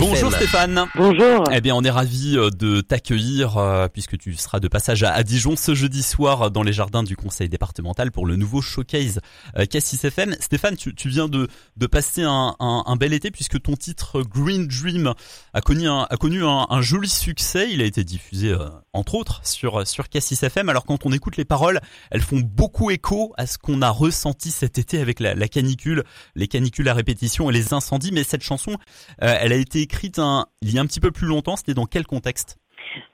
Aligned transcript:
Bonjour. 0.00 0.32
Stéphane. 0.32 0.84
Bonjour. 0.94 1.44
Eh 1.52 1.60
bien, 1.60 1.74
on 1.74 1.82
est 1.82 1.90
ravi 1.90 2.36
euh, 2.36 2.50
de 2.50 2.80
t'accueillir 2.80 3.56
euh, 3.58 3.88
puisque 3.88 4.16
tu 4.16 4.34
seras 4.34 4.60
de 4.60 4.68
passage 4.68 5.02
à 5.02 5.12
à 5.12 5.22
Dijon 5.24 5.56
ce 5.56 5.74
jeudi 5.74 6.04
soir 6.04 6.42
euh, 6.42 6.50
dans 6.50 6.62
les 6.62 6.72
jardins 6.72 7.02
du 7.02 7.16
conseil 7.16 7.48
départemental 7.48 8.12
pour 8.12 8.24
le 8.24 8.36
nouveau 8.36 8.60
showcase 8.62 9.18
euh, 9.56 9.66
Cassis 9.66 10.04
FM. 10.04 10.36
Stéphane, 10.38 10.76
tu, 10.76 10.94
tu 10.94 11.08
viens 11.08 11.26
de, 11.28 11.48
de 11.76 11.86
passer 11.88 12.22
un, 12.22 12.54
un, 12.60 12.84
un 12.86 12.96
bel 12.96 13.12
été 13.12 13.32
puisque 13.32 13.60
ton 13.60 13.74
titre 13.74 14.22
Green 14.22 14.68
Dream 14.68 15.12
a 15.54 15.60
connu 15.60 15.88
un, 15.88 16.06
a 16.08 16.16
connu 16.16 16.44
un, 16.44 16.66
un 16.70 16.80
joli 16.80 17.08
succès. 17.08 17.68
Il 17.72 17.82
a 17.82 17.84
été 17.84 18.04
diffusé 18.04 18.50
euh, 18.50 18.68
entre 18.98 19.14
autres 19.14 19.40
sur 19.44 19.86
sur 19.86 20.08
Cassis 20.08 20.42
FM. 20.42 20.68
Alors 20.68 20.84
quand 20.84 21.06
on 21.06 21.12
écoute 21.12 21.36
les 21.36 21.44
paroles, 21.44 21.80
elles 22.10 22.20
font 22.20 22.40
beaucoup 22.42 22.90
écho 22.90 23.32
à 23.38 23.46
ce 23.46 23.58
qu'on 23.58 23.80
a 23.82 23.90
ressenti 23.90 24.50
cet 24.50 24.78
été 24.78 25.00
avec 25.00 25.20
la, 25.20 25.34
la 25.34 25.48
canicule, 25.48 26.04
les 26.34 26.48
canicules 26.48 26.88
à 26.88 26.94
répétition 26.94 27.48
et 27.50 27.52
les 27.52 27.72
incendies. 27.72 28.12
Mais 28.12 28.24
cette 28.24 28.42
chanson, 28.42 28.72
euh, 29.22 29.36
elle 29.40 29.52
a 29.52 29.56
été 29.56 29.80
écrite 29.80 30.18
un, 30.18 30.46
il 30.62 30.72
y 30.74 30.78
a 30.78 30.82
un 30.82 30.86
petit 30.86 31.00
peu 31.00 31.10
plus 31.10 31.26
longtemps. 31.26 31.56
C'était 31.56 31.74
dans 31.74 31.86
quel 31.86 32.06
contexte? 32.06 32.58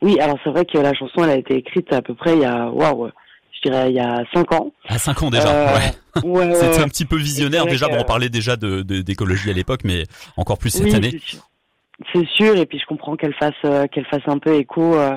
Oui, 0.02 0.18
alors 0.20 0.38
c'est 0.42 0.50
vrai 0.50 0.64
que 0.64 0.78
la 0.78 0.94
chanson 0.94 1.24
elle 1.24 1.30
a 1.30 1.36
été 1.36 1.56
écrite 1.56 1.92
à 1.92 2.00
peu 2.02 2.14
près 2.14 2.34
il 2.34 2.40
y 2.40 2.44
a 2.44 2.68
waouh, 2.70 3.10
je 3.52 3.68
dirais 3.70 3.90
il 3.90 3.96
y 3.96 4.00
a 4.00 4.22
cinq 4.32 4.52
ans. 4.52 4.72
À 4.88 4.98
5 4.98 5.22
ans 5.24 5.30
déjà. 5.30 5.48
Euh, 5.48 5.76
ouais. 6.24 6.54
C'était 6.54 6.80
un 6.82 6.88
petit 6.88 7.04
peu 7.04 7.16
visionnaire 7.16 7.66
déjà. 7.66 7.88
Bon, 7.88 7.98
on 8.00 8.04
parlait 8.04 8.28
déjà 8.28 8.56
de 8.56 8.82
d'écologie 8.82 9.50
à 9.50 9.52
l'époque, 9.52 9.80
mais 9.84 10.04
encore 10.36 10.58
plus 10.58 10.70
cette 10.70 10.84
Oui, 10.84 10.94
année. 10.94 11.10
c'est 11.12 11.20
sûr. 11.20 11.48
C'est 12.12 12.26
sûr, 12.26 12.56
et 12.56 12.66
puis 12.66 12.78
je 12.80 12.86
comprends 12.86 13.14
qu'elle 13.16 13.34
fasse 13.34 13.54
euh, 13.64 13.86
qu'elle 13.86 14.06
fasse 14.06 14.26
un 14.26 14.38
peu 14.38 14.54
écho 14.56 14.96
euh, 14.96 15.16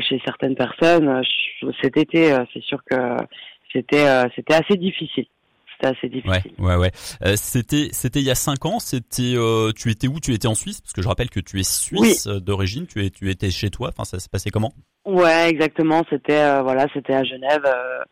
chez 0.00 0.20
certaines 0.24 0.54
personnes. 0.56 1.08
Euh, 1.08 1.22
je- 1.22 1.66
Cet 1.82 1.96
été, 1.96 2.32
euh, 2.32 2.44
c'est 2.52 2.62
sûr 2.62 2.80
que 2.90 2.96
c'était 3.72 4.06
euh, 4.06 4.24
c'était 4.36 4.54
assez 4.54 4.76
difficile. 4.76 5.26
C'était 5.82 5.96
assez 5.96 6.08
difficile. 6.08 6.52
ouais, 6.58 6.76
ouais. 6.76 6.90
Euh, 7.24 7.34
c'était, 7.36 7.88
c'était 7.92 8.20
il 8.20 8.26
y 8.26 8.30
a 8.30 8.34
cinq 8.34 8.66
ans. 8.66 8.78
C'était, 8.80 9.34
euh, 9.34 9.72
tu 9.74 9.90
étais 9.90 10.08
où? 10.08 10.20
Tu 10.20 10.34
étais 10.34 10.46
en 10.48 10.54
Suisse, 10.54 10.80
parce 10.82 10.92
que 10.92 11.00
je 11.02 11.08
rappelle 11.08 11.30
que 11.30 11.40
tu 11.40 11.58
es 11.58 11.62
suisse 11.62 12.26
euh, 12.26 12.38
d'origine. 12.40 12.86
Tu 12.86 13.04
es, 13.04 13.10
tu 13.10 13.30
étais 13.30 13.50
chez 13.50 13.70
toi. 13.70 13.88
Enfin, 13.88 14.04
ça 14.04 14.18
s'est 14.18 14.28
passé 14.30 14.50
comment? 14.50 14.72
Ouais, 15.06 15.48
exactement. 15.48 16.02
C'était 16.10 16.34
euh, 16.36 16.62
voilà, 16.62 16.86
c'était 16.92 17.14
à 17.14 17.24
Genève. 17.24 17.62
euh, 17.64 18.02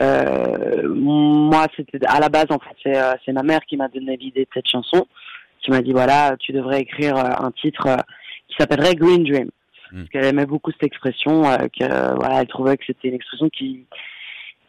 euh, 0.00 0.88
moi, 0.88 1.66
c'était 1.76 1.98
à 2.06 2.20
la 2.20 2.28
base 2.28 2.46
en 2.50 2.58
fait, 2.58 2.76
c'est 2.82 2.96
euh, 2.96 3.14
c'est 3.24 3.32
ma 3.32 3.42
mère 3.42 3.60
qui 3.66 3.76
m'a 3.76 3.88
donné 3.88 4.16
l'idée 4.16 4.42
de 4.42 4.48
cette 4.54 4.68
chanson, 4.68 5.06
qui 5.62 5.70
m'a 5.70 5.80
dit 5.80 5.92
voilà, 5.92 6.36
tu 6.38 6.52
devrais 6.52 6.80
écrire 6.82 7.16
euh, 7.16 7.30
un 7.46 7.50
titre 7.50 7.86
euh, 7.88 7.96
qui 8.48 8.56
s'appellerait 8.58 8.94
Green 8.94 9.24
Dream. 9.24 9.50
Parce 10.00 10.08
qu'elle 10.10 10.24
aimait 10.26 10.46
beaucoup 10.46 10.70
cette 10.72 10.84
expression, 10.84 11.44
euh, 11.44 11.56
que 11.78 12.14
voilà, 12.16 12.40
elle 12.40 12.46
trouvait 12.46 12.76
que 12.76 12.84
c'était 12.86 13.08
une 13.08 13.14
expression 13.14 13.48
qui 13.48 13.86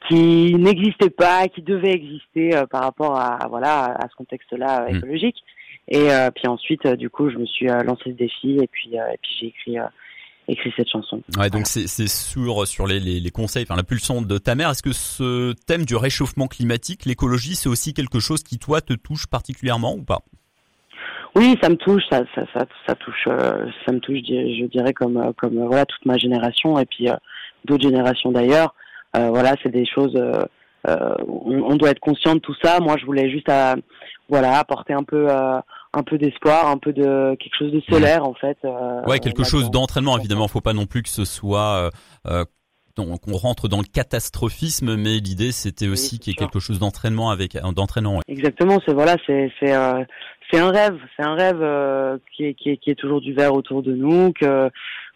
qui 0.08 0.56
n'existait 0.56 1.09
pas, 1.09 1.47
qui 1.47 1.61
devait 1.61 1.94
exister 1.94 2.56
euh, 2.56 2.66
par 2.66 2.83
rapport 2.83 3.20
à 3.20 3.48
voilà 3.50 3.86
à 3.86 4.08
ce 4.09 4.16
contexte-là 4.16 4.83
euh, 4.83 4.94
Mm. 4.94 4.98
écologique. 4.98 5.38
Et 5.89 6.09
puis 6.36 6.48
ensuite, 6.48 6.86
du 6.86 7.09
coup, 7.09 7.30
je 7.30 7.38
me 7.38 7.45
suis 7.45 7.67
lancé 7.67 8.03
ce 8.08 8.09
défi 8.09 8.58
et 8.61 8.67
puis 8.67 8.95
et 8.95 9.17
puis 9.22 9.31
j'ai 9.39 9.48
écrit 9.48 9.78
écrit 10.50 10.73
cette 10.75 10.89
chanson. 10.89 11.22
Ouais, 11.38 11.50
donc 11.50 11.66
c'est, 11.66 11.88
c'est 11.88 12.08
sur 12.08 12.67
sur 12.67 12.88
les, 12.88 13.00
les, 13.00 13.20
les 13.20 13.31
conseils, 13.31 13.64
enfin 13.64 13.75
la 13.75 13.83
pulsion 13.83 14.22
de 14.22 14.38
ta 14.38 14.55
mère. 14.55 14.70
Est-ce 14.70 14.83
que 14.83 14.92
ce 14.92 15.53
thème 15.66 15.86
du 15.86 15.95
réchauffement 15.95 16.48
climatique, 16.48 17.05
l'écologie, 17.05 17.55
c'est 17.55 17.70
aussi 17.70 17.94
quelque 17.94 18.20
chose 18.20 18.44
qui 18.44 18.59
toi 18.59 18.81
te 18.81 18.94
touche 18.94 19.28
particulièrement 19.28 19.95
ou 19.95 20.03
pas? 20.03 20.23
Oui, 21.38 21.55
ça 21.61 21.69
me 21.69 21.75
touche, 21.75 22.03
ça, 22.09 22.23
ça, 22.33 22.41
ça, 22.53 22.66
ça 22.88 22.95
touche, 22.95 23.25
euh, 23.27 23.67
ça 23.85 23.93
me 23.93 23.99
touche, 23.99 24.17
je 24.25 24.66
dirais- 24.66 24.93
comme, 24.93 25.17
euh, 25.17 25.31
comme 25.38 25.57
euh, 25.59 25.67
voilà 25.67 25.85
toute 25.85 26.05
ma 26.05 26.17
génération 26.17 26.80
et 26.80 26.85
puis 26.85 27.09
euh, 27.09 27.16
d'autres 27.66 27.83
générations 27.83 28.31
d'ailleurs. 28.31 28.73
Euh, 29.16 29.30
voilà, 29.30 29.53
c'est 29.61 29.69
des 29.71 29.85
choses. 29.85 30.15
euh, 30.15 30.43
on, 31.27 31.61
on 31.71 31.75
doit 31.75 31.89
être 31.89 31.99
conscient 31.99 32.35
de 32.35 32.39
tout 32.39 32.55
ça. 32.63 32.80
Moi, 32.80 32.95
je 32.99 33.05
voulais 33.05 33.30
juste, 33.30 33.49
euh, 33.49 33.75
voilà, 34.30 34.58
apporter 34.58 34.93
un 34.93 35.03
peu, 35.03 35.27
euh, 35.30 35.59
un 35.93 36.03
peu 36.03 36.17
d'espoir, 36.17 36.67
un 36.67 36.77
peu 36.77 36.93
de 36.93 37.35
quelque 37.39 37.55
chose 37.58 37.71
de 37.71 37.81
solaire 37.89 38.23
en 38.25 38.33
fait. 38.33 38.58
euh, 38.65 39.02
Ouais, 39.05 39.19
quelque 39.19 39.43
chose 39.43 39.69
d'entraînement. 39.71 40.17
Évidemment, 40.17 40.47
faut 40.47 40.61
pas 40.61 40.73
non 40.73 40.85
plus 40.85 41.03
que 41.03 41.09
ce 41.09 41.25
soit 41.25 41.89
qu'on 43.06 43.38
rentre 43.38 43.67
dans 43.67 43.78
le 43.78 43.86
catastrophisme, 43.86 44.95
mais 44.95 45.20
l'idée 45.20 45.52
c'était 45.52 45.88
aussi 45.88 46.20
qu'il 46.20 46.32
y 46.32 46.33
ait 46.33 46.36
quelque 46.36 46.60
chose 46.60 46.80
d'entraînement 46.80 47.30
avec 47.30 47.55
euh, 47.55 47.71
d'entraînant. 47.71 48.16
ouais. 48.16 48.21
Exactement, 48.27 48.80
c'est 48.86 48.94
voilà, 48.94 49.16
c'est 49.26 49.52
c'est 49.60 49.73
euh, 49.76 50.04
c'est 50.52 50.60
un 50.60 50.71
rêve, 50.71 50.98
c'est 51.16 51.23
un 51.23 51.36
rêve 51.36 51.61
euh, 51.61 52.17
qui 52.36 52.45
est 52.45 52.54
qui 52.54 52.70
est 52.70 52.77
qui 52.77 52.89
est 52.89 52.95
toujours 52.95 53.21
du 53.21 53.33
vert 53.33 53.54
autour 53.54 53.83
de 53.83 53.94
nous, 53.94 54.33
que 54.33 54.70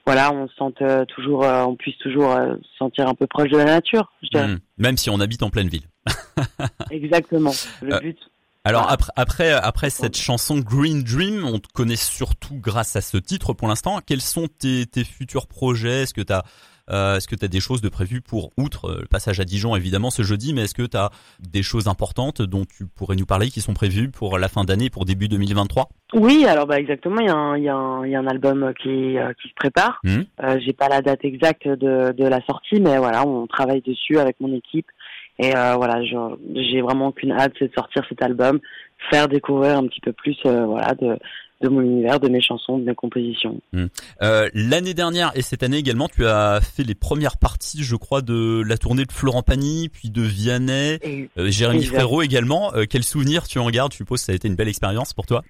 voilà, 0.06 0.34
on 0.34 0.48
se 0.48 0.56
sente 0.56 0.82
euh, 0.82 1.06
toujours, 1.06 1.42
on 1.44 1.76
puisse 1.76 1.98
toujours 2.00 2.34
se 2.34 2.78
sentir 2.78 3.08
un 3.08 3.14
peu 3.14 3.28
proche 3.28 3.50
de 3.50 3.58
la 3.58 3.66
nature. 3.66 4.12
Je 4.24 4.30
dirais. 4.30 4.48
Mm. 4.48 4.60
Même 4.78 4.98
si 4.98 5.10
on 5.10 5.20
habite 5.20 5.44
en 5.44 5.50
pleine 5.50 5.68
ville. 5.68 5.86
Exactement. 6.92 7.54
Le 7.82 8.00
but. 8.00 8.18
Alors 8.64 8.92
après, 8.92 9.12
après, 9.16 9.52
après 9.52 9.90
cette 9.90 10.16
chanson 10.16 10.60
Green 10.60 11.02
Dream, 11.04 11.46
on 11.46 11.58
te 11.58 11.68
connaît 11.74 11.96
surtout 11.96 12.56
grâce 12.56 12.96
à 12.96 13.02
ce 13.02 13.18
titre 13.18 13.54
pour 13.54 13.68
l'instant. 13.68 14.00
Quels 14.06 14.22
sont 14.22 14.48
tes, 14.48 14.86
tes 14.86 15.04
futurs 15.04 15.48
projets? 15.48 16.04
Est-ce 16.04 16.14
que 16.14 16.22
tu 16.22 16.32
as 16.32 16.44
euh, 16.92 17.18
est-ce 17.18 17.28
que 17.28 17.36
tu 17.36 17.46
as 17.46 17.48
des 17.48 17.60
choses 17.60 17.82
de 17.82 17.90
prévues 17.90 18.22
pour 18.22 18.52
outre 18.58 18.86
euh, 18.86 18.98
le 19.02 19.08
passage 19.08 19.40
à 19.40 19.46
Dijon 19.46 19.76
évidemment 19.76 20.10
ce 20.10 20.24
jeudi, 20.24 20.54
mais 20.54 20.62
est-ce 20.64 20.76
que 20.76 20.84
tu 20.84 20.98
as 20.98 21.12
des 21.40 21.64
choses 21.64 21.88
importantes 21.88 22.42
dont 22.42 22.66
tu 22.66 22.86
pourrais 22.86 23.16
nous 23.16 23.26
parler 23.26 23.50
qui 23.50 23.62
sont 23.62 23.74
prévues 23.74 24.10
pour 24.10 24.38
la 24.38 24.48
fin 24.48 24.64
d'année, 24.64 24.90
pour 24.90 25.06
début 25.06 25.28
2023 25.28 25.90
Oui, 26.14 26.46
alors 26.46 26.68
bah 26.68 26.80
exactement, 26.80 27.20
il 27.22 27.28
y 27.64 27.70
a 27.70 27.76
un 27.76 28.06
y 28.06 28.10
y 28.10 28.16
a 28.16 28.22
album 28.32 28.74
qui 28.82 29.18
euh, 29.18 29.34
qui 29.42 29.50
se 29.50 29.54
prépare. 29.56 30.00
Mhm. 30.04 30.26
Euh, 30.44 30.60
J'ai 30.66 30.74
pas 30.74 30.88
la 30.90 31.02
date 31.02 31.24
exacte 31.24 31.68
de 31.68 32.12
de 32.12 32.26
la 32.26 32.42
sortie, 32.46 32.80
mais 32.80 32.98
voilà, 32.98 33.26
on 33.28 33.48
travaille 33.48 33.82
dessus 33.82 34.18
avec 34.18 34.40
mon 34.40 34.54
équipe. 34.54 34.88
Et 35.40 35.56
euh, 35.56 35.74
voilà, 35.76 36.04
j'ai 36.04 36.82
vraiment 36.82 37.12
qu'une 37.12 37.32
hâte, 37.32 37.54
c'est 37.58 37.70
de 37.70 37.74
sortir 37.74 38.04
cet 38.10 38.22
album, 38.22 38.60
faire 39.10 39.28
découvrir 39.28 39.78
un 39.78 39.88
petit 39.88 40.02
peu 40.02 40.14
plus, 40.14 40.38
euh, 40.46 40.66
voilà, 40.66 40.94
de 40.94 41.18
de 41.62 41.70
mon 41.70 41.82
univers, 41.82 42.20
de 42.20 42.28
mes 42.30 42.42
chansons, 42.42 42.78
de 42.80 42.84
mes 42.86 42.96
compositions. 42.96 43.62
Euh, 44.22 44.50
L'année 44.54 44.94
dernière 44.94 45.32
et 45.36 45.42
cette 45.42 45.64
année 45.64 45.78
également, 45.78 46.08
tu 46.08 46.26
as 46.26 46.60
fait 46.62 46.84
les 46.84 46.96
premières 46.96 47.38
parties, 47.38 47.84
je 47.84 47.96
crois, 47.96 48.22
de 48.22 48.64
la 48.68 48.78
tournée 48.78 49.06
de 49.06 49.12
Florent 49.12 49.44
Pagny, 49.44 49.90
puis 49.90 50.10
de 50.10 50.22
Vianney, 50.22 50.98
Et 51.04 51.30
euh, 51.38 51.50
Jérémy. 51.50 51.84
Frérot 51.86 52.22
également. 52.24 52.74
Euh, 52.74 52.86
quel 52.90 53.04
souvenir 53.04 53.48
tu 53.48 53.60
en 53.60 53.70
gardes 53.70 53.92
Je 53.92 53.98
suppose 53.98 54.20
que 54.22 54.26
ça 54.26 54.32
a 54.32 54.36
été 54.36 54.48
une 54.48 54.56
belle 54.56 54.68
expérience 54.70 55.14
pour 55.14 55.26
toi? 55.26 55.44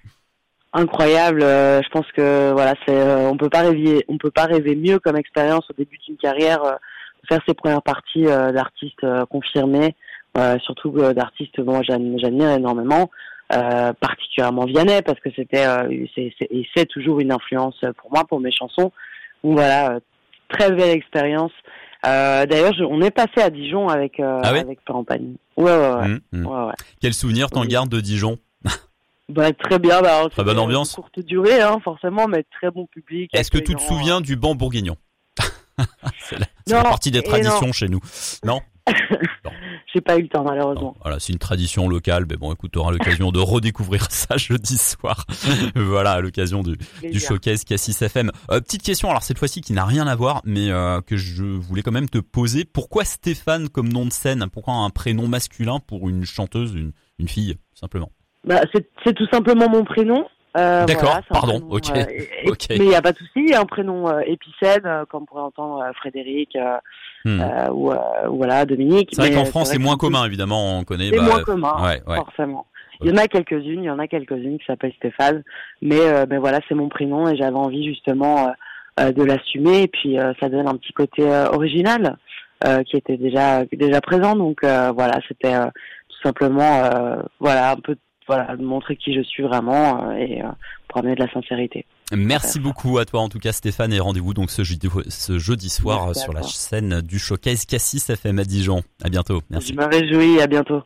incroyable. 0.74 1.42
euh, 1.42 1.82
je 1.82 1.88
pense 1.90 2.06
que 2.16 2.52
voilà, 2.52 2.74
c'est 2.86 3.26
on 3.26 3.36
peut 3.36 3.50
pas 3.50 3.60
rêver, 3.62 4.04
on 4.08 4.16
peut 4.18 4.30
pas 4.30 4.44
rêver 4.46 4.74
mieux 4.74 4.98
comme 4.98 5.16
expérience 5.16 5.64
au 5.70 5.74
début 5.74 5.98
d'une 6.06 6.16
carrière, 6.16 6.60
faire 7.28 7.40
ses 7.46 7.52
premières 7.54 7.82
parties 7.82 8.22
d'artistes 8.22 9.04
confirmés, 9.28 9.94
surtout 10.64 10.92
d'artistes 11.14 11.60
bon 11.60 11.82
j'adm- 11.82 12.18
j'admire 12.18 12.50
énormément, 12.52 13.10
euh, 13.52 13.92
particulièrement 13.94 14.64
Vianney 14.66 15.02
parce 15.02 15.20
que 15.20 15.30
c'était 15.34 15.66
euh, 15.66 15.88
c'est 16.14 16.32
c'est- 16.38 16.48
et 16.50 16.66
c'est 16.74 16.86
toujours 16.86 17.20
une 17.20 17.32
influence 17.32 17.78
pour 17.98 18.10
moi 18.12 18.24
pour 18.24 18.40
mes 18.40 18.52
chansons. 18.52 18.92
Donc 19.44 19.54
voilà, 19.54 19.92
euh, 19.92 20.00
très 20.48 20.70
belle 20.72 20.96
expérience. 20.96 21.52
D'ailleurs, 22.04 22.72
je- 22.74 22.84
on 22.84 23.00
est 23.00 23.10
passé 23.10 23.40
à 23.40 23.50
Dijon 23.50 23.88
avec 23.88 24.20
Ah 24.20 24.52
oui 24.52 24.58
avec 24.60 24.80
Florent 24.84 25.04
Pagny. 25.04 25.36
Ouais 25.56 25.64
ouais 25.64 25.94
ouais. 25.94 26.08
Mm, 26.08 26.20
mm. 26.32 26.46
ouais, 26.46 26.64
ouais. 26.66 26.74
Quel 27.00 27.14
souvenir 27.14 27.50
t'en 27.50 27.62
Oui. 27.62 27.68
gardes 27.68 27.88
de 27.90 28.00
Dijon? 28.00 28.38
Bah, 29.28 29.50
très 29.52 29.78
bien, 29.78 30.02
bah, 30.02 30.28
Très 30.30 30.44
bonne 30.44 30.58
ambiance. 30.58 30.94
Courte 30.94 31.20
durée, 31.20 31.62
hein, 31.62 31.78
forcément, 31.82 32.26
mais 32.28 32.44
très 32.60 32.70
bon 32.70 32.86
public. 32.86 33.30
Est-ce 33.32 33.50
que 33.50 33.56
tu 33.58 33.74
te 33.74 33.80
souviens 33.80 34.20
du 34.20 34.36
banc 34.36 34.54
bourguignon? 34.54 34.96
C'est 36.18 36.38
la, 36.38 36.46
c'est 36.66 36.74
la 36.74 36.82
Non, 36.82 36.90
partie 36.90 37.10
des 37.10 37.22
traditions 37.22 37.66
non. 37.68 37.72
chez 37.72 37.88
nous. 37.88 38.00
Non? 38.44 38.60
J'ai 39.94 40.00
pas 40.00 40.16
eu 40.16 40.22
le 40.22 40.28
temps, 40.28 40.44
malheureusement. 40.44 40.94
Voilà, 41.02 41.20
c'est 41.20 41.32
une 41.32 41.38
tradition 41.38 41.88
locale. 41.88 42.24
Mais 42.28 42.36
bon, 42.36 42.52
écoute, 42.52 42.72
tu 42.72 42.78
auras 42.78 42.92
l'occasion 42.92 43.30
de 43.30 43.38
redécouvrir 43.38 44.06
ça 44.10 44.36
jeudi 44.36 44.78
soir. 44.78 45.26
voilà, 45.76 46.12
à 46.12 46.20
l'occasion 46.20 46.62
du, 46.62 46.76
du 47.02 47.20
showcase 47.20 47.64
Cassis 47.64 48.00
FM. 48.00 48.30
Euh, 48.50 48.60
petite 48.60 48.82
question, 48.82 49.10
alors 49.10 49.22
cette 49.22 49.38
fois-ci 49.38 49.60
qui 49.60 49.72
n'a 49.72 49.84
rien 49.84 50.06
à 50.06 50.16
voir, 50.16 50.40
mais 50.44 50.70
euh, 50.70 51.00
que 51.02 51.16
je 51.16 51.44
voulais 51.44 51.82
quand 51.82 51.92
même 51.92 52.08
te 52.08 52.18
poser. 52.18 52.64
Pourquoi 52.64 53.04
Stéphane 53.04 53.68
comme 53.68 53.92
nom 53.92 54.06
de 54.06 54.12
scène? 54.12 54.46
Pourquoi 54.50 54.74
un 54.74 54.90
prénom 54.90 55.28
masculin 55.28 55.78
pour 55.86 56.08
une 56.08 56.24
chanteuse, 56.24 56.74
une, 56.74 56.92
une 57.18 57.28
fille, 57.28 57.56
simplement? 57.74 58.10
Bah, 58.44 58.60
c'est, 58.74 58.88
c'est 59.04 59.14
tout 59.14 59.26
simplement 59.30 59.68
mon 59.68 59.84
prénom. 59.84 60.24
Euh, 60.56 60.84
D'accord, 60.84 61.04
voilà, 61.10 61.22
pardon, 61.30 61.60
prénom, 61.60 61.70
ok, 61.70 61.90
euh, 61.96 62.04
et- 62.44 62.50
ok. 62.50 62.66
Mais 62.70 62.76
il 62.76 62.88
n'y 62.88 62.94
a 62.94 63.00
pas 63.00 63.12
de 63.12 63.16
souci, 63.18 63.54
un 63.54 63.64
prénom 63.64 64.08
euh, 64.08 64.20
épicène, 64.26 64.82
euh, 64.84 65.04
comme 65.06 65.22
on 65.22 65.26
pourrait 65.26 65.42
entendre 65.42 65.82
euh, 65.82 65.92
Frédéric 65.94 66.56
Hmm. 67.24 67.40
ou, 67.72 67.92
voilà 68.32 68.66
Dominique. 68.66 69.10
C'est 69.12 69.22
vrai 69.22 69.32
qu'en 69.32 69.44
France, 69.44 69.70
c'est 69.70 69.78
moins 69.78 69.96
commun, 69.96 70.24
évidemment. 70.26 70.78
On 70.80 70.82
connaît. 70.84 71.08
C'est 71.10 71.16
bah, 71.18 71.22
moins 71.22 71.42
commun, 71.44 71.74
Ouais, 71.80 72.02
ouais. 72.08 72.16
forcément. 72.16 72.66
Il 73.00 73.08
y 73.08 73.12
en 73.12 73.16
a 73.16 73.28
quelques-unes, 73.28 73.82
il 73.82 73.86
y 73.86 73.90
en 73.90 73.98
a 74.00 74.08
quelques-unes 74.08 74.58
qui 74.58 74.64
s'appellent 74.66 74.92
Stéphane, 74.96 75.42
mais 75.80 76.00
mais 76.28 76.38
voilà, 76.38 76.58
c'est 76.68 76.74
mon 76.74 76.88
prénom 76.88 77.28
et 77.28 77.36
j'avais 77.36 77.56
envie 77.56 77.86
justement 77.86 78.52
de 78.98 79.22
l'assumer 79.22 79.82
et 79.82 79.88
puis 79.88 80.16
ça 80.40 80.48
donne 80.48 80.66
un 80.68 80.76
petit 80.76 80.92
côté 80.92 81.22
original 81.52 82.16
qui 82.86 82.96
était 82.96 83.16
déjà 83.16 83.64
déjà 83.66 84.00
présent 84.00 84.34
donc 84.36 84.58
voilà, 84.64 85.18
c'était 85.28 85.54
tout 85.60 86.18
simplement 86.24 86.90
voilà 87.40 87.70
un 87.72 87.76
peu 87.76 87.96
voilà 88.26 88.56
de 88.56 88.62
montrer 88.62 88.96
qui 88.96 89.14
je 89.14 89.22
suis 89.22 89.42
vraiment 89.42 90.10
euh, 90.10 90.16
et 90.16 90.42
euh, 90.42 90.48
pour 90.88 90.98
amener 90.98 91.14
de 91.14 91.20
la 91.20 91.30
sincérité. 91.32 91.84
Merci 92.14 92.60
beaucoup 92.60 92.98
à 92.98 93.04
toi 93.04 93.20
en 93.20 93.28
tout 93.28 93.38
cas 93.38 93.52
Stéphane 93.52 93.92
et 93.92 94.00
rendez-vous 94.00 94.34
donc 94.34 94.50
ce 94.50 94.62
jeudi, 94.64 94.88
ce 95.08 95.38
jeudi 95.38 95.68
soir 95.68 96.06
Merci 96.06 96.20
sur 96.22 96.32
la 96.32 96.42
scène 96.42 97.00
du 97.00 97.18
showcase 97.18 97.64
Cassis 97.64 98.08
FM 98.10 98.38
à 98.38 98.44
Dijon. 98.44 98.82
À 99.02 99.08
bientôt. 99.08 99.40
Merci. 99.50 99.72
Je 99.72 99.78
me 99.78 99.86
réjouis, 99.86 100.40
à 100.40 100.46
bientôt. 100.46 100.80